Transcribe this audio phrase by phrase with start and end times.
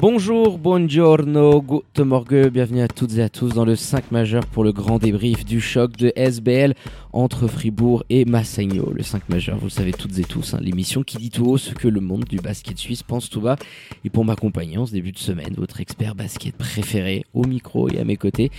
[0.00, 4.62] Bonjour, buongiorno, good morgue, bienvenue à toutes et à tous dans le 5 majeur pour
[4.62, 6.74] le grand débrief du choc de SBL
[7.12, 8.92] entre Fribourg et Massagno.
[8.94, 11.58] Le 5 majeur, vous le savez toutes et tous, hein, l'émission qui dit tout haut
[11.58, 13.56] ce que le monde du basket suisse pense tout bas.
[14.04, 17.98] Et pour m'accompagner en ce début de semaine, votre expert basket préféré au micro et
[17.98, 18.50] à mes côtés,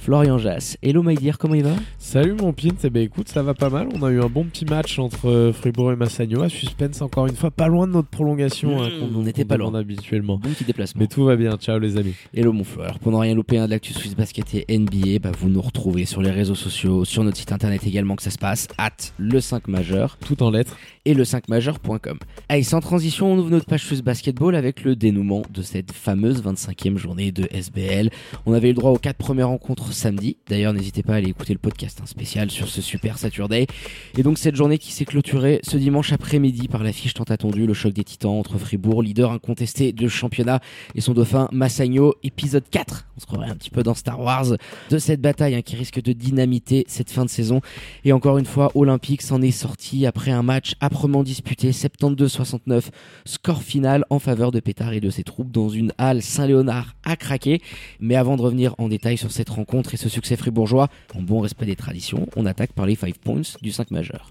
[0.00, 0.76] Florian Jass.
[0.82, 1.74] Hello Maïdir, comment il va?
[1.98, 3.88] Salut mon Pint, eh ben écoute, ça va pas mal.
[3.94, 6.42] On a eu un bon petit match entre euh, Fribourg et Massagno.
[6.42, 8.80] À suspense encore une fois, pas loin de notre prolongation.
[8.82, 9.74] hein, Mmh, qu'on- on n'était pas loin.
[9.74, 10.38] habituellement.
[10.38, 11.00] Bon petit déplacement.
[11.00, 12.14] Mais tout va bien, ciao les amis.
[12.34, 12.62] Hello mon.
[12.80, 15.60] Alors pour ne rien louper hein, de l'actu Swiss Basket et NBA, bah, vous nous
[15.60, 18.90] retrouvez sur les réseaux sociaux, sur notre site internet également que ça se passe, at
[19.18, 20.76] le 5 majeur Tout en lettres.
[21.06, 22.18] et le 5majeur.com.
[22.48, 26.42] Allez, sans transition, on ouvre notre page Swiss Basketball avec le dénouement de cette fameuse
[26.42, 28.10] 25e journée de SBL.
[28.44, 30.36] On avait eu le droit aux quatre premières rencontres samedi.
[30.48, 33.66] D'ailleurs, n'hésitez pas à aller écouter le podcast hein, spécial sur ce super Saturday.
[34.18, 37.74] Et donc cette journée qui s'est clôturée ce dimanche après-midi par l'affiche tant attendue, le
[37.74, 40.60] choc des titans entre Fribourg, leader incontesté de championnat,
[40.94, 43.06] et son dauphin Massagno, épisode 4.
[43.16, 44.46] On se croirait un petit peu dans Star Wars
[44.90, 47.60] de cette bataille hein, qui risque de dynamiter cette fin de saison.
[48.04, 52.84] Et encore une fois, Olympique s'en est sorti après un match âprement disputé, 72-69,
[53.24, 57.16] score final en faveur de Pétard et de ses troupes dans une halle Saint-Léonard à
[57.16, 57.60] craquer.
[58.00, 61.40] Mais avant de revenir en détail sur cette rencontre et ce succès fribourgeois, en bon
[61.40, 64.28] respect des traditions, on attaque par les 5 points du 5 majeur.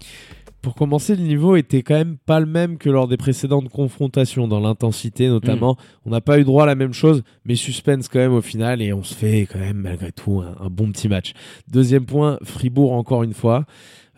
[0.62, 4.48] Pour commencer, le niveau était quand même pas le même que lors des précédentes confrontations,
[4.48, 5.76] dans l'intensité notamment.
[6.04, 8.82] On n'a pas eu droit à la même chose, mais suspense quand même au final,
[8.82, 11.34] et on se fait quand même malgré tout un, un bon petit match.
[11.70, 13.64] Deuxième point, Fribourg encore une fois.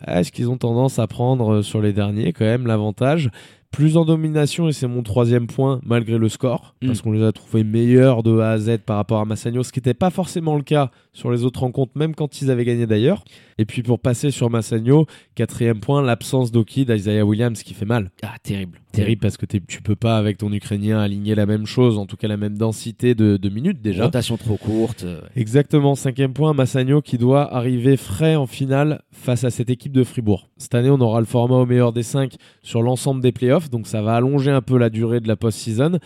[0.01, 3.29] Ah, Est-ce qu'ils ont tendance à prendre euh, sur les derniers quand même l'avantage?
[3.71, 6.87] Plus en domination, et c'est mon troisième point, malgré le score, Mm.
[6.87, 9.71] parce qu'on les a trouvés meilleurs de A à Z par rapport à Massagno, ce
[9.71, 12.85] qui n'était pas forcément le cas sur les autres rencontres, même quand ils avaient gagné
[12.87, 13.23] d'ailleurs.
[13.57, 15.05] Et puis pour passer sur Massagno,
[15.35, 18.11] quatrième point, l'absence d'Oki d'Isaiah Williams qui fait mal.
[18.23, 18.79] Ah, terrible.
[18.91, 22.15] Terrible parce que tu peux pas avec ton Ukrainien aligner la même chose, en tout
[22.17, 24.05] cas la même densité de, de minutes déjà.
[24.05, 25.03] Rotation trop courte.
[25.03, 29.91] euh, Exactement, cinquième point, Massagno qui doit arriver frais en finale face à cette équipe
[29.91, 30.49] de Fribourg.
[30.57, 33.87] Cette année, on aura le format au meilleur des cinq sur l'ensemble des playoffs, donc
[33.87, 35.99] ça va allonger un peu la durée de la post-season.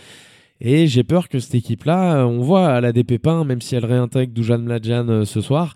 [0.65, 3.75] Et j'ai peur que cette équipe-là, euh, on voit à la des pépins, même si
[3.75, 5.73] elle réintègre Dujan Mladjan euh, ce soir,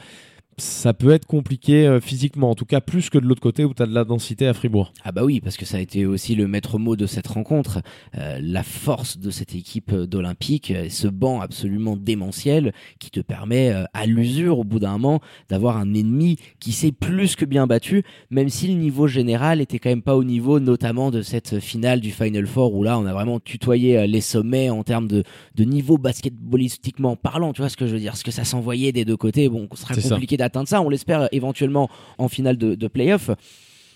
[0.59, 3.75] ça peut être compliqué euh, physiquement, en tout cas plus que de l'autre côté où
[3.75, 4.91] tu as de la densité à Fribourg.
[5.03, 7.81] Ah bah oui, parce que ça a été aussi le maître mot de cette rencontre,
[8.17, 13.71] euh, la force de cette équipe d'Olympique, euh, ce banc absolument démentiel qui te permet
[13.93, 18.03] à l'usure au bout d'un moment d'avoir un ennemi qui s'est plus que bien battu,
[18.31, 21.99] même si le niveau général était quand même pas au niveau notamment de cette finale
[21.99, 25.23] du Final Four où là on a vraiment tutoyé les sommets en termes de,
[25.55, 28.91] de niveau basketballistiquement parlant, tu vois ce que je veux dire, ce que ça s'envoyait
[28.91, 30.17] des deux côtés, bon, ce sera C'est ça.
[30.47, 33.29] D'atteindre ça, on l'espère éventuellement en finale de, de playoff.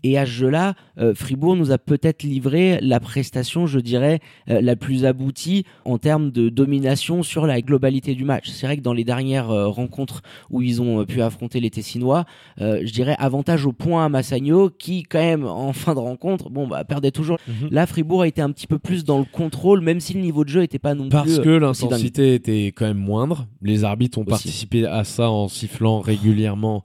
[0.03, 4.19] Et à ce jeu-là, euh, Fribourg nous a peut-être livré la prestation, je dirais,
[4.49, 8.49] euh, la plus aboutie en termes de domination sur la globalité du match.
[8.49, 11.69] C'est vrai que dans les dernières euh, rencontres où ils ont euh, pu affronter les
[11.69, 12.25] Tessinois,
[12.59, 16.49] euh, je dirais avantage au point à Massagno, qui quand même en fin de rencontre,
[16.49, 17.37] bon bah perdait toujours.
[17.69, 20.43] Là, Fribourg a été un petit peu plus dans le contrôle, même si le niveau
[20.43, 21.91] de jeu était pas non Parce plus que aussi dingue.
[21.91, 23.47] l'intensité était quand même moindre.
[23.61, 24.29] Les arbitres ont Aussi.
[24.29, 26.83] participé à ça en sifflant régulièrement.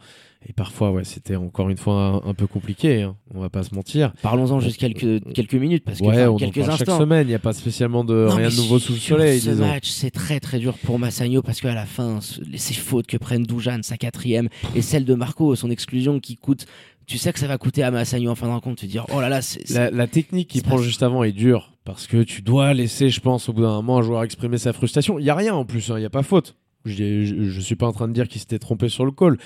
[0.48, 3.02] Et parfois, ouais, c'était encore une fois un, un peu compliqué.
[3.02, 3.16] hein.
[3.34, 4.12] On va pas se mentir.
[4.22, 7.26] Parlons-en juste quelques quelques minutes parce que ouais, enfin, on en quelques parle chaque semaine.
[7.26, 9.66] Il n'y a pas spécialement de Non, rien de nouveau sous le soleil, Ce disons.
[9.66, 13.42] match, c'est très très dur pour Massagno parce qu'à la fin, ces fautes que prennent
[13.42, 16.66] Dujan, sa quatrième, et celle de Marco, son exclusion qui coûte.
[17.06, 18.80] Tu sais que ça va coûter à Massagno en fin de rencontre.
[18.80, 19.68] Tu te dire, oh là là, c'est.
[19.70, 23.20] La, la technique qu'il prend juste avant est dure parce que tu dois laisser, je
[23.20, 25.18] pense, au bout d'un moment, un joueur exprimer sa frustration.
[25.18, 26.54] Il y a rien en plus, hein, il y a pas faute.
[26.84, 29.38] Je, je, je suis pas en train de dire qu'il s'était trompé sur le call.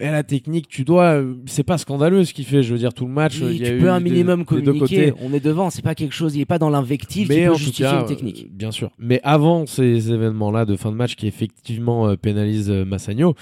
[0.00, 1.14] Mais la technique, tu dois.
[1.20, 2.62] euh, C'est pas scandaleux ce qu'il fait.
[2.62, 3.40] Je veux dire, tout le match.
[3.40, 5.12] Oui, il y a tu eu peux un minimum des communiquer.
[5.20, 6.36] On est devant, c'est pas quelque chose.
[6.36, 7.28] Il est pas dans l'invective.
[7.28, 8.44] Mais en tout justifier cas, une technique.
[8.46, 8.90] euh, bien sûr.
[8.98, 13.34] Mais avant ces événements-là de fin de match qui effectivement euh, pénalisent euh, Massagno,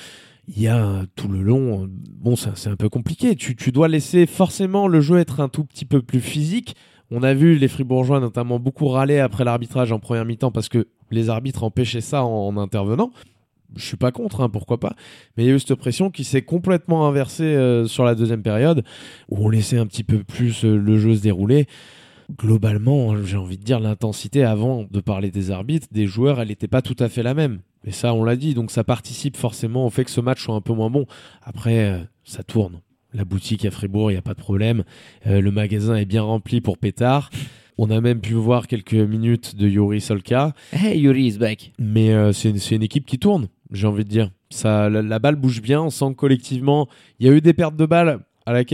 [0.49, 3.35] il y a euh, tout le long, euh, bon, c'est un peu compliqué.
[3.37, 6.75] Tu, tu dois laisser forcément le jeu être un tout petit peu plus physique.
[7.11, 10.87] On a vu les Fribourgeois notamment beaucoup râler après l'arbitrage en première mi-temps parce que
[11.11, 13.11] les arbitres empêchaient ça en, en intervenant.
[13.74, 14.94] Je suis pas contre, hein, pourquoi pas.
[15.36, 18.42] Mais il y a eu cette pression qui s'est complètement inversée euh, sur la deuxième
[18.42, 18.84] période
[19.28, 21.66] où on laissait un petit peu plus euh, le jeu se dérouler.
[22.38, 26.48] globalement, hein, j'ai envie de dire l'intensité avant de parler des arbitres, des joueurs, elle
[26.48, 27.60] n'était pas tout à fait la même.
[27.84, 30.54] Et ça, on l'a dit, donc ça participe forcément au fait que ce match soit
[30.54, 31.06] un peu moins bon.
[31.42, 32.80] Après, euh, ça tourne.
[33.14, 34.82] La boutique à Fribourg, il n'y a pas de problème.
[35.24, 37.30] Le magasin est bien rempli pour pétard.
[37.78, 40.54] On a même pu voir quelques minutes de Yuri Solka.
[40.72, 41.72] Hey, Yuri is back.
[41.78, 44.30] Mais euh, c'est une, une, équipe qui tourne, j'ai envie de dire.
[44.50, 45.82] Ça, la, balle bouge bien.
[45.82, 48.20] On sent que collectivement, il y a eu des pertes de balles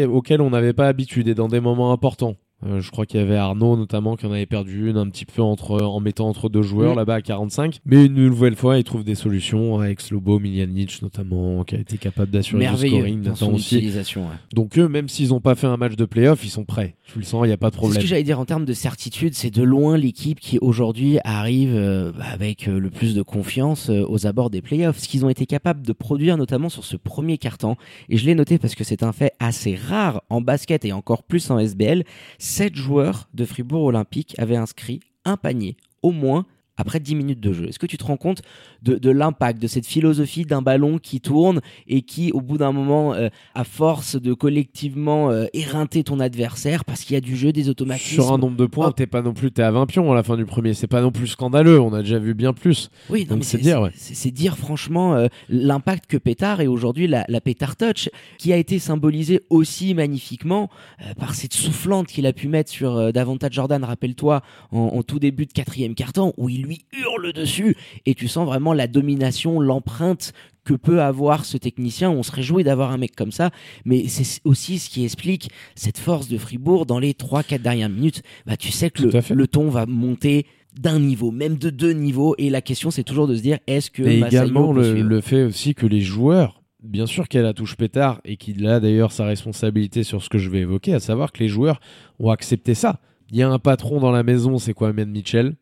[0.08, 2.36] auxquelles on n'avait pas habitude et dans des moments importants.
[2.66, 5.24] Euh, je crois qu'il y avait Arnaud notamment qui en avait perdu une un petit
[5.24, 6.98] peu entre, en mettant entre deux joueurs Mm.
[6.98, 7.78] là-bas à 45.
[7.84, 11.98] Mais une nouvelle fois, il trouve des solutions avec Slobo, Miljanic notamment, qui a été
[11.98, 13.22] capable d'assurer Merveilleux scoring.
[13.22, 13.76] dans son aussi.
[13.76, 14.22] utilisation.
[14.22, 14.34] ouais.
[14.54, 16.94] Donc eux, même s'ils n'ont pas fait un match de playoff, ils sont prêts.
[17.12, 18.02] Tu le sens, il n'y a pas de C'est ce problème.
[18.02, 22.12] que j'allais dire en termes de certitude, c'est de loin l'équipe qui aujourd'hui arrive euh,
[22.12, 24.98] bah, avec euh, le plus de confiance aux abords des playoffs.
[24.98, 27.76] Ce qu'ils ont été capables de produire notamment sur ce premier carton,
[28.08, 31.22] et je l'ai noté parce que c'est un fait assez rare en basket et encore
[31.24, 32.04] plus en SBL,
[32.52, 36.44] sept joueurs de Fribourg Olympique avaient inscrit un panier au moins
[36.76, 37.68] après 10 minutes de jeu.
[37.68, 38.42] Est-ce que tu te rends compte
[38.82, 42.72] de, de l'impact de cette philosophie d'un ballon qui tourne et qui, au bout d'un
[42.72, 47.36] moment, euh, à force de collectivement euh, éreinter ton adversaire parce qu'il y a du
[47.36, 48.14] jeu, des automatismes.
[48.14, 48.96] Sur un nombre de points, Hop.
[48.96, 50.72] t'es pas non plus, t'es à 20 pions à la fin du premier.
[50.74, 51.80] C'est pas non plus scandaleux.
[51.80, 52.88] On a déjà vu bien plus.
[53.10, 53.90] Oui, non, Donc mais c'est dire, ouais.
[53.94, 58.08] c'est- dire franchement euh, l'impact que Pétard et aujourd'hui la, la Pétard Touch,
[58.38, 60.70] qui a été symbolisée aussi magnifiquement
[61.18, 64.40] par cette soufflante qu'il a pu mettre sur davantage Jordan, rappelle-toi,
[64.70, 67.76] en, en tout début de quatrième carton, où il lui hurle dessus,
[68.06, 70.32] et tu sens vraiment la domination, l'empreinte
[70.64, 72.10] que peut avoir ce technicien.
[72.10, 73.50] On se réjouit d'avoir un mec comme ça,
[73.84, 78.22] mais c'est aussi ce qui explique cette force de Fribourg dans les 3-4 dernières minutes.
[78.46, 80.46] Bah, tu sais que le, ton va monter
[80.78, 83.90] d'un niveau, même de deux niveaux, et la question c'est toujours de se dire est-ce
[83.90, 88.20] que Et également le, fait aussi que les joueurs, bien sûr qu'elle a touche pétard
[88.24, 91.40] et qu'il a d'ailleurs sa responsabilité sur ce que je vais évoquer, à savoir que
[91.40, 91.80] les joueurs
[92.18, 93.00] ont accepté ça.
[93.30, 95.54] Il y a un patron dans la maison, c'est quoi, Ahmed Mitchell?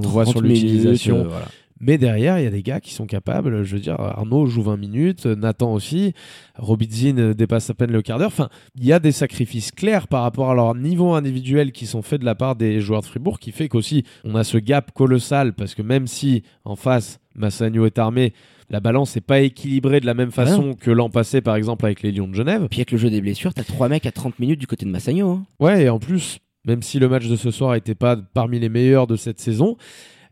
[0.00, 1.16] On le voit 30 sur l'utilisation.
[1.20, 1.46] euh, voilà.
[1.82, 3.62] Mais derrière, il y a des gars qui sont capables.
[3.64, 6.12] Je veux dire, Arnaud joue 20 minutes, Nathan aussi,
[6.58, 8.26] Robidzin dépasse à peine le quart d'heure.
[8.28, 12.02] Enfin, il y a des sacrifices clairs par rapport à leur niveau individuel qui sont
[12.02, 14.92] faits de la part des joueurs de Fribourg, qui fait qu'aussi on a ce gap
[14.92, 18.34] colossal parce que même si en face Massagno est armé,
[18.68, 22.02] la balance n'est pas équilibrée de la même façon que l'an passé, par exemple avec
[22.02, 22.66] les Lions de Genève.
[22.70, 24.90] Puis avec le jeu des blessures, t'as trois mecs à 30 minutes du côté de
[24.90, 25.30] Massagno.
[25.30, 25.46] hein.
[25.58, 28.68] Ouais, et en plus, même si le match de ce soir n'était pas parmi les
[28.68, 29.76] meilleurs de cette saison,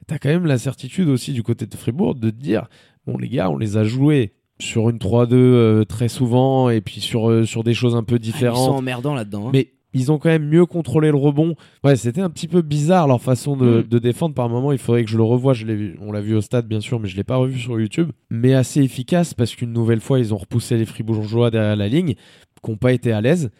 [0.06, 2.68] t'as quand même la certitude aussi du côté de Fribourg de te dire
[3.06, 7.00] bon, les gars, on les a joués sur une 3-2 euh, très souvent et puis
[7.00, 8.70] sur, euh, sur des choses un peu Ah, ils sont différentes.
[8.78, 9.46] emmerdants là-dedans.
[9.48, 9.50] hein.
[9.52, 11.54] mais ils ont quand même mieux contrôlé le rebond.
[11.82, 13.88] Ouais, c'était un petit peu bizarre leur façon de, Mm.
[13.88, 14.70] de défendre par moment.
[14.72, 15.54] Il faudrait que je le revoie.
[15.54, 17.58] Je l'ai vu, on l'a vu au stade bien sûr, mais je l'ai pas revu
[17.58, 18.10] sur YouTube.
[18.30, 22.16] Mais assez efficace parce qu'une nouvelle fois, ils ont repoussé les Fribourgeois derrière la ligne,
[22.62, 23.50] qui n'ont pas été à l'aise.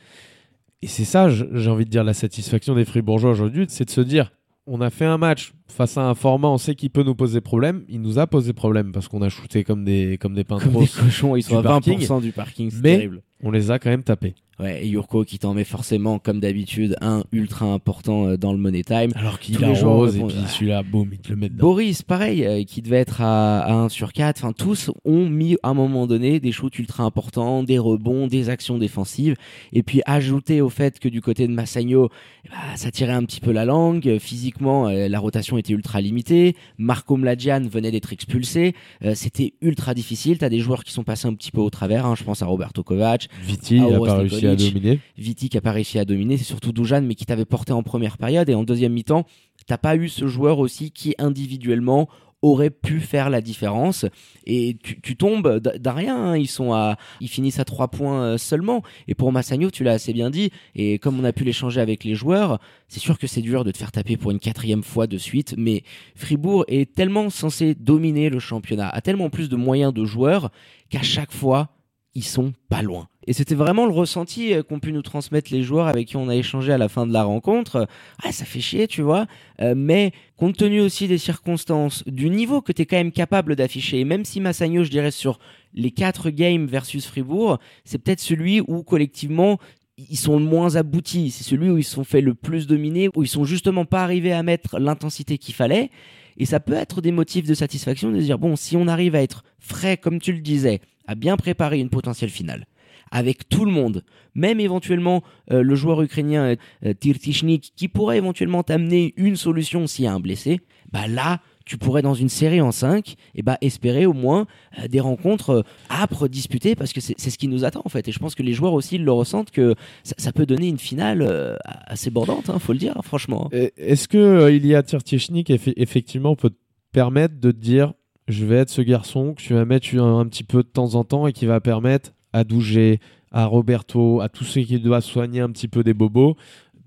[0.83, 4.01] Et c'est ça, j'ai envie de dire, la satisfaction des Fribourgeois aujourd'hui, c'est de se
[4.01, 4.31] dire,
[4.67, 7.41] on a fait un match face à un format, on sait qu'il peut nous poser
[7.41, 7.85] problème.
[7.89, 10.83] Il nous a posé problème parce qu'on a shooté comme des comme des Comme pintros.
[10.83, 11.99] des cochons, ils sont du à parking.
[11.99, 13.23] 20% du parking, c'est terrible.
[13.43, 14.35] On les a quand même tapés.
[14.61, 18.59] Ouais, et Yurko qui t'en met forcément, comme d'habitude, un ultra important euh, dans le
[18.59, 19.13] Money Time.
[19.15, 20.47] Alors qu'il arrose et puis ouais.
[20.49, 21.61] celui-là, boum, il te le met dedans.
[21.61, 24.39] Boris, pareil, euh, qui devait être à, à 1 sur 4.
[24.45, 28.49] Enfin, tous ont mis à un moment donné des shoots ultra importants, des rebonds, des
[28.51, 29.37] actions défensives.
[29.73, 32.09] Et puis, ajouter au fait que du côté de Massagno,
[32.45, 34.19] eh ben, ça tirait un petit peu la langue.
[34.19, 36.57] Physiquement, euh, la rotation était ultra limitée.
[36.79, 38.75] Marco Mladjan venait d'être expulsé.
[39.05, 40.38] Euh, C'était ultra difficile.
[40.38, 42.07] T'as des joueurs qui sont passés un petit peu au travers.
[42.07, 42.15] hein.
[42.17, 44.75] Je pense à Roberto Kovac, Viti Ah, n'a Oros pas réussi à Nikolic.
[44.75, 45.00] dominer.
[45.17, 47.83] Viti qui a pas réussi à dominer, c'est surtout Dujan, mais qui t'avait porté en
[47.83, 48.49] première période.
[48.49, 49.25] Et en deuxième mi-temps,
[49.67, 52.09] t'as pas eu ce joueur aussi qui individuellement
[52.40, 54.07] aurait pu faire la différence.
[54.47, 56.17] Et tu, tu tombes d'un rien.
[56.17, 56.37] hein.
[56.37, 58.83] Ils sont à, ils finissent à trois points euh, seulement.
[59.09, 60.50] Et pour Massagno, tu l'as assez bien dit.
[60.76, 63.73] Et comme on a pu l'échanger avec les joueurs, c'est sûr que c'est dur de
[63.73, 65.57] te faire taper pour une quatrième fois de suite.
[65.59, 65.83] Mais
[66.14, 70.50] Fribourg est tellement censé dominer le championnat, a tellement plus de moyens de joueurs
[70.90, 71.71] qu'à chaque fois,
[72.14, 73.09] ils sont pas loin.
[73.28, 76.30] Et c'était vraiment le ressenti euh, qu'ont pu nous transmettre les joueurs avec qui on
[76.30, 77.87] a échangé à la fin de la rencontre.
[78.25, 79.26] Ah, ça fait chier, tu vois.
[79.61, 83.54] Euh, mais compte tenu aussi des circonstances, du niveau que tu es quand même capable
[83.54, 85.40] d'afficher, même si Massagno, je dirais, sur
[85.75, 89.58] les quatre games versus Fribourg, c'est peut-être celui où collectivement
[89.99, 91.30] ils sont le moins aboutis.
[91.30, 94.02] C'est celui où ils se sont fait le plus dominer, où ils sont justement pas
[94.02, 95.90] arrivés à mettre l'intensité qu'il fallait.
[96.38, 99.23] Et ça peut être des motifs de satisfaction de dire, bon, si on arrive à
[99.23, 102.66] être frais, comme tu le disais, à bien préparer une potentielle finale,
[103.11, 108.19] avec tout le monde, même éventuellement euh, le joueur ukrainien euh, euh, Tirtichnik, qui pourrait
[108.19, 110.61] éventuellement t'amener une solution s'il y a un blessé,
[110.91, 114.47] bah là, tu pourrais dans une série en 5 et bah, espérer au moins
[114.79, 118.09] euh, des rencontres euh, âpres disputées parce que c'est ce qui nous attend en fait.
[118.09, 121.23] Et je pense que les joueurs aussi le ressentent que ça, peut donner une finale
[121.23, 123.50] euh, assez bordante, hein, faut le dire, franchement.
[123.53, 126.57] Est-ce que il y a Tirtiechnik effectivement peut te
[126.93, 127.93] permettre de te dire
[128.29, 131.05] je vais être ce garçon que tu vas mettre un, petit peu de temps en
[131.05, 135.40] temps et qui va permettre à Dougé, à Roberto, à tous ceux qui doivent soigner
[135.40, 136.37] un petit peu des bobos,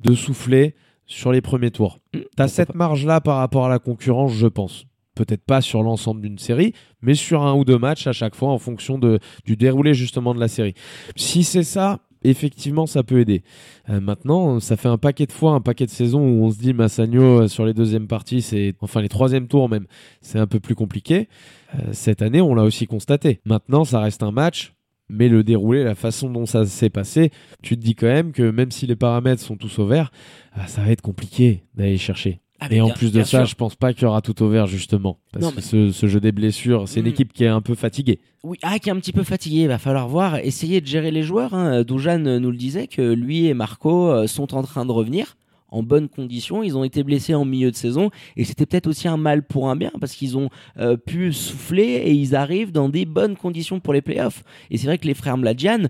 [0.04, 2.00] de souffler sur les premiers tours.
[2.14, 4.86] Mmh, tu as cette marge-là par rapport à la concurrence, je pense.
[5.16, 8.50] Peut-être pas sur l'ensemble d'une série, mais sur un ou deux matchs à chaque fois
[8.50, 10.74] en fonction de, du déroulé justement de la série.
[11.18, 13.44] Si c'est ça, effectivement, ça peut aider.
[13.90, 16.58] Euh, maintenant, ça fait un paquet de fois, un paquet de saisons où on se
[16.58, 19.86] dit Massagno euh, sur les deuxièmes parties, c'est enfin les troisièmes tours même,
[20.22, 21.28] c'est un peu plus compliqué.
[21.76, 23.42] Euh, cette année, on l'a aussi constaté.
[23.46, 24.74] Maintenant, ça reste un match
[25.12, 28.50] mais le déroulé, la façon dont ça s'est passé, tu te dis quand même que
[28.50, 30.12] même si les paramètres sont tous au vert,
[30.54, 32.40] ah, ça va être compliqué d'aller chercher.
[32.64, 34.68] Ah, et en plus de ça, je pense pas qu'il y aura tout au vert
[34.68, 35.18] justement.
[35.34, 37.10] Parce que ce, jeu des blessures, c'est une hmm.
[37.10, 38.20] équipe qui est un peu fatiguée.
[38.44, 39.62] Oui, ah, qui est un petit peu fatiguée.
[39.62, 41.56] Il va falloir voir, essayer de gérer les joueurs.
[41.56, 41.84] Hein.
[41.84, 45.38] Doujan nous le disait que lui et Marco euh, sont en train de revenir
[45.72, 46.64] en bonnes conditions.
[46.64, 49.70] Ils ont été blessés en milieu de saison et c'était peut-être aussi un mal pour
[49.70, 53.80] un bien parce qu'ils ont euh, pu souffler et ils arrivent dans des bonnes conditions
[53.80, 54.44] pour les playoffs.
[54.70, 55.88] Et c'est vrai que les frères Mladjian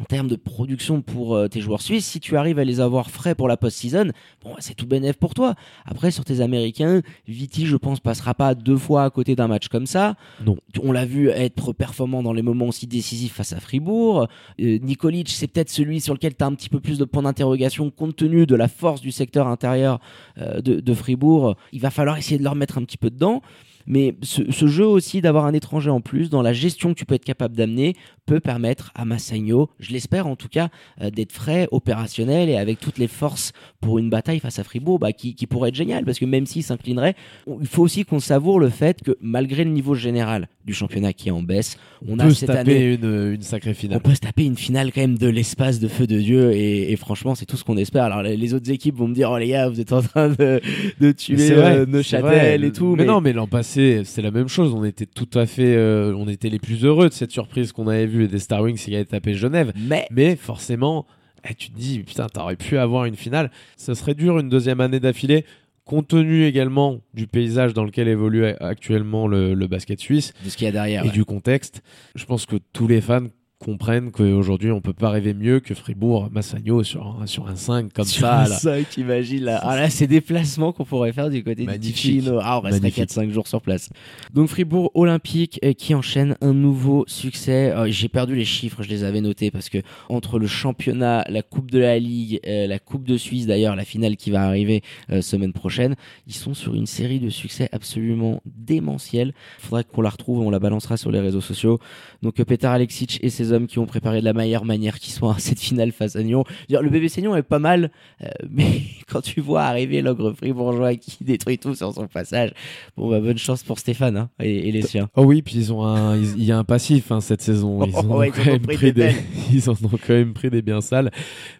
[0.00, 3.10] en termes de production pour euh, tes joueurs suisses, si tu arrives à les avoir
[3.10, 4.10] frais pour la post-season,
[4.42, 5.54] bon, c'est tout bénéf pour toi.
[5.84, 9.68] Après, sur tes Américains, Viti, je pense, passera pas deux fois à côté d'un match
[9.68, 10.16] comme ça.
[10.44, 10.56] Non.
[10.82, 14.26] On l'a vu être performant dans les moments aussi décisifs face à Fribourg.
[14.60, 17.22] Euh, Nikolic, c'est peut-être celui sur lequel tu as un petit peu plus de points
[17.22, 20.00] d'interrogation compte tenu de la force du secteur intérieur
[20.38, 21.56] euh, de, de Fribourg.
[21.72, 23.42] Il va falloir essayer de leur mettre un petit peu dedans.
[23.86, 27.14] Mais ce, jeu aussi d'avoir un étranger en plus dans la gestion que tu peux
[27.14, 27.94] être capable d'amener
[28.26, 30.68] peut permettre à Massagno, je l'espère en tout cas,
[31.00, 34.98] euh, d'être frais, opérationnel et avec toutes les forces pour une bataille face à Fribourg
[34.98, 37.14] bah, qui, pourrait être génial parce que même s'il s'inclinerait,
[37.60, 41.28] il faut aussi qu'on savoure le fait que malgré le niveau général du championnat qui
[41.28, 41.76] est en baisse,
[42.08, 43.98] on, a cette année une, une, sacrée finale.
[43.98, 46.94] On peut se taper une finale quand même de l'espace de feu de Dieu et,
[46.96, 48.04] franchement c'est tout ce qu'on espère.
[48.04, 50.60] Alors les, autres équipes vont me dire oh les gars vous êtes en train de,
[51.00, 52.96] de tuer euh, Neuchâtel et tout.
[52.96, 54.72] Mais, non mais l'an passé c'est la même chose.
[54.74, 57.88] On était tout à fait, euh, on était les plus heureux de cette surprise qu'on
[57.88, 59.72] avait vue des Star Wings qui avaient tapé Genève.
[59.76, 61.06] Mais, mais forcément,
[61.48, 63.50] eh, tu te dis putain t'aurais pu avoir une finale.
[63.76, 65.44] Ça serait dur une deuxième année d'affilée
[65.84, 70.64] compte tenu également du paysage dans lequel évolue actuellement le, basket suisse, de ce qu'il
[70.64, 71.82] y a derrière et du contexte,
[72.14, 73.26] je pense que tous les fans
[73.64, 77.92] comprennent qu'aujourd'hui on peut pas rêver mieux que Fribourg Massagno sur un, sur un 5
[77.92, 78.42] comme sur ça.
[78.42, 79.60] Un 5, imagine là.
[79.62, 82.40] Ah là, c'est déplacements qu'on pourrait faire du côté de Ticino.
[82.42, 83.88] Ah, on resterait 4-5 jours sur place.
[84.34, 87.72] Donc Fribourg Olympique euh, qui enchaîne un nouveau succès.
[87.72, 89.78] Euh, j'ai perdu les chiffres, je les avais notés parce que
[90.10, 93.84] entre le championnat, la Coupe de la Ligue, euh, la Coupe de Suisse d'ailleurs, la
[93.84, 94.82] finale qui va arriver
[95.20, 95.94] semaine prochaine,
[96.26, 99.32] ils sont sur une série de succès absolument démentiels.
[99.58, 101.78] Faudrait qu'on la retrouve, on la balancera sur les réseaux sociaux.
[102.22, 105.36] Donc Petar Alexic et ses hommes qui ont préparé de la meilleure manière qui soit
[105.36, 106.44] à cette finale face à Nyon.
[106.68, 107.90] le bébé Seignon est pas mal,
[108.22, 112.52] euh, mais quand tu vois arriver l'ogre fribourgeois qui détruit tout sur son passage,
[112.96, 115.08] bon bah bonne chance pour Stéphane hein, et, les siens.
[115.16, 117.84] Oh oui, puis ils ont un, il y a un passif hein, cette saison.
[117.86, 119.12] Ils, ont quand même pris des,
[119.52, 121.10] ils en ont quand même pris des bien sales.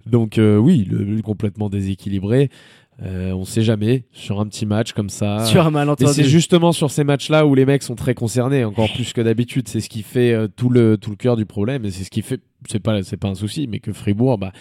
[0.07, 2.51] Donc euh, oui, le, complètement déséquilibré.
[3.03, 5.45] Euh, on sait jamais sur un petit match comme ça.
[5.47, 6.13] Sur un malentendu.
[6.13, 9.69] c'est justement sur ces matchs-là où les mecs sont très concernés, encore plus que d'habitude.
[9.69, 12.11] C'est ce qui fait euh, tout le tout le cœur du problème et c'est ce
[12.11, 12.41] qui fait.
[12.69, 14.53] C'est pas c'est pas un souci, mais que Fribourg, bah,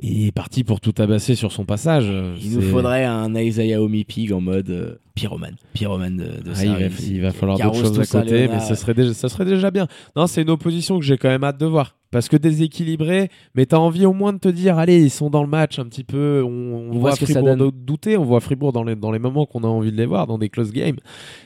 [0.00, 2.10] est parti pour tout tabasser sur son passage.
[2.42, 6.64] Il nous faudrait un Isaiah Pig en mode euh, pyromane, pyromane de, de ah,
[7.00, 9.86] il, va, falloir d'autres choses à côté, mais ça serait déjà ça serait déjà bien.
[10.16, 11.96] Non, c'est une opposition que j'ai quand même hâte de voir.
[12.12, 15.30] Parce que déséquilibré, mais tu as envie au moins de te dire, allez, ils sont
[15.30, 18.94] dans le match un petit peu, on, voit, Fribourg douter, on voit Fribourg dans les,
[18.94, 20.98] dans les moments qu'on a envie de les voir, dans des close games,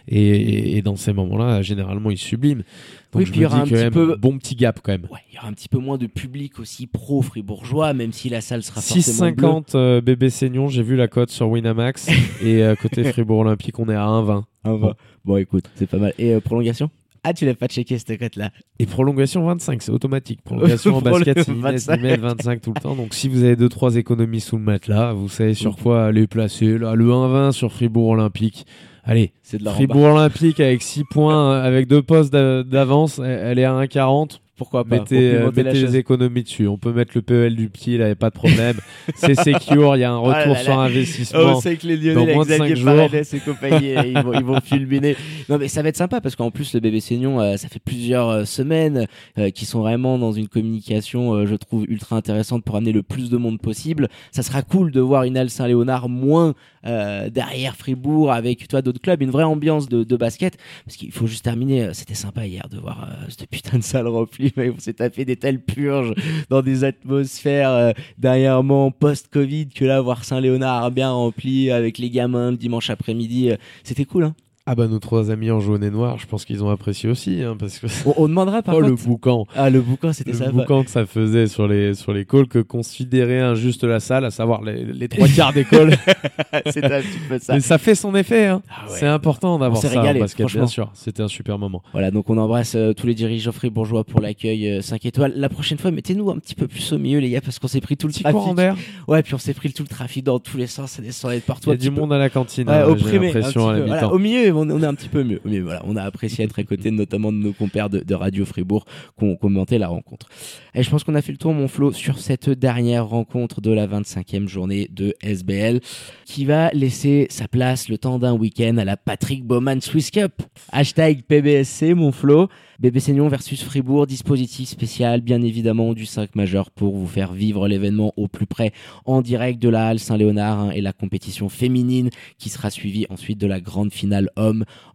[0.09, 2.65] et, dans ces moments-là, généralement, ils subliment.
[3.13, 5.07] Donc oui, puis il y aura un petit peu bon petit gap quand même.
[5.11, 8.29] Ouais, il y aura un petit peu moins de public aussi pro fribourgeois, même si
[8.29, 12.09] la salle sera 6,50 euh, bébé Seignon, j'ai vu la cote sur Winamax,
[12.43, 14.43] et à côté Fribourg Olympique, on est à 1,20.
[14.67, 14.93] 1,20.
[15.25, 16.13] Bon, écoute, c'est pas mal.
[16.19, 16.91] Et euh, prolongation?
[17.25, 18.51] Ah, tu l'as pas checké cette cote-là.
[18.79, 20.43] Et prolongation 25, c'est automatique.
[20.45, 22.01] Prolongation en basket, c'est 25.
[22.01, 22.95] 25 tout le temps.
[22.95, 26.79] Donc si vous avez 2-3 économies sous le matelas, vous savez sur quoi aller placer.
[26.79, 28.67] Là, le 1-20 sur Fribourg Olympique.
[29.03, 33.65] Allez, c'est de la Fribourg Olympique avec 6 points, avec deux postes d'avance, elle est
[33.65, 34.41] à 1,40.
[34.57, 35.93] Pourquoi pas Mettez, pour euh, mettez chose.
[35.93, 36.67] les économies dessus.
[36.67, 38.77] On peut mettre le PEL du petit, il n'y avait pas de problème.
[39.17, 40.83] c'est secure, il y a un retour Ah là sur là.
[40.83, 41.41] investissement.
[41.57, 42.85] Oh, c'est que les Lyonnais, avec Xavier.
[42.85, 45.17] Paredes et compagnie, ils vont, ils vont fulminer.
[45.49, 47.79] Non, mais ça va être sympa parce qu'en plus, le bébé Seignon, euh, ça fait
[47.79, 49.07] plusieurs euh, semaines
[49.39, 53.31] euh, qui sont vraiment dans une communication, je trouve, ultra intéressante pour amener le plus
[53.31, 54.09] de monde possible.
[54.33, 59.21] Ça sera cool de voir une Halle Saint-Léonard moins derrière Fribourg avec toi d'autres clubs,
[59.21, 60.57] une vraie ambiance de, de basket.
[60.85, 64.46] Parce qu'il faut juste terminer, c'était sympa hier de voir cette putain de salle remplie,
[64.57, 66.15] on s'est tapé des telles purges
[66.51, 72.51] dans des atmosphères euh, dernièrement post-Covid que là, voir Saint-Léonard bien rempli avec les gamins
[72.51, 74.25] le dimanche après-midi, euh, c'était cool.
[74.25, 74.35] Hein
[74.69, 77.41] Ah bah nos trois amis en jaune et noir, je pense qu'ils ont apprécié aussi,
[77.43, 80.39] hein, parce que on, on demandera par oh le boucan, Ah, le bouquin, c'était le
[80.39, 80.51] ça.
[80.51, 84.33] boucan que ça faisait sur les sur les calls que considérait injuste la salle, à
[84.33, 85.97] savoir les, les trois quarts des calls.
[86.67, 87.55] c'était un petit peu ça.
[87.55, 88.61] Mais ça fait son effet, hein.
[88.69, 88.97] Ah ouais.
[88.99, 90.63] c'est important d'avoir ça régalé, basket, franchement.
[90.63, 90.91] bien sûr.
[90.95, 91.83] C'était un super moment.
[91.93, 95.33] Voilà, donc on embrasse euh, tous les dirigeants fribourgeois pour l'accueil euh, 5 étoiles.
[95.37, 97.81] La prochaine fois, mettez-nous un petit peu plus au milieu, les gars, parce qu'on s'est
[97.81, 98.37] pris tout le Petit trafic.
[98.41, 98.75] courant d'air.
[99.07, 101.43] Ouais, puis on s'est pris tout le trafic dans tous les sens, ça descendait de
[101.43, 101.71] partout.
[101.71, 103.69] Il y a du peu- monde à la cantine, Ouais, hein, j'ai opprimé, un l'impression
[103.69, 103.87] à la.
[103.87, 105.41] Voilà, au milieu, on, est un petit peu mieux.
[105.45, 108.87] Milieu, voilà, on a apprécié être à côté, notamment de nos compères de, Radio Fribourg
[109.19, 110.29] qui ont commenté la rencontre.
[110.75, 113.71] Et je pense qu'on a fait le tour, mon Flo, sur cette dernière rencontre de
[113.71, 115.81] la 25e journée de SBL,
[116.25, 120.43] qui va laisser sa place le temps d'un week-end à la Patrick Bowman Swiss Cup.
[120.73, 122.49] Hashtag PBSC, mon Flo.
[122.79, 127.69] Bébé Seignon versus Fribourg, dispositif spécial, bien évidemment, du 5 majeur pour vous faire vivre
[127.69, 128.73] l'événement au plus près
[129.07, 133.39] en direct de la Halle Saint-Léonard hein, et la compétition féminine qui sera suivie ensuite
[133.39, 134.46] de la grande finale homme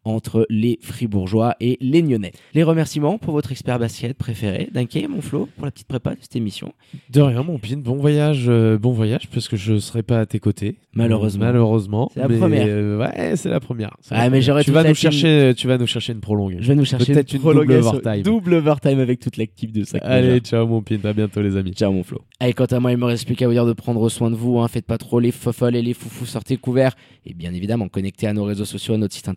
[0.03, 2.31] entre les Fribourgeois et les Nyonnais.
[2.53, 6.17] Les remerciements pour votre expert basket préféré, Dunké, mon Flo, pour la petite prépa de
[6.21, 6.73] cette émission.
[7.09, 7.77] De rien, mon pin.
[7.77, 10.77] Bon voyage, euh, bon voyage, parce que je serai pas à tes côtés.
[10.93, 11.45] Malheureusement.
[11.45, 12.11] Malheureusement.
[12.13, 12.65] C'est la première.
[12.67, 13.95] euh, ouais, c'est la première.
[14.01, 16.57] C'est la Ah, mais j'aurais tu vas nous chercher, tu vas nous chercher une prolongue.
[16.59, 18.23] Je vais nous chercher Peut-être une double overtime.
[18.23, 20.97] double overtime avec toute l'équipe de 5 Allez, ciao mon pin.
[21.03, 21.73] À bientôt les amis.
[21.73, 22.21] Ciao mon Flo.
[22.39, 24.35] Allez, quant à moi, il me reste plus qu'à vous dire de prendre soin de
[24.35, 24.59] vous.
[24.59, 24.67] Hein.
[24.67, 26.95] Faites pas trop les fofolles et les foufous, sortez couverts.
[27.25, 29.29] Et bien évidemment, connectez à nos réseaux sociaux, à notre site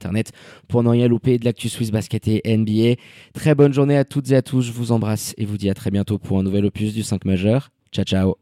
[0.68, 3.00] pour n'en rien louper de l'actu Swiss Basket et NBA.
[3.32, 4.62] Très bonne journée à toutes et à tous.
[4.62, 7.24] Je vous embrasse et vous dis à très bientôt pour un nouvel opus du 5
[7.24, 7.70] majeur.
[7.92, 8.32] Ciao, ciao.